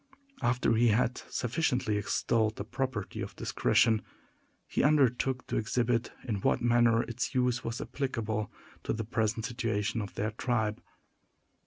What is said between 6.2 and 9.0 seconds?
in what manner its use was applicable to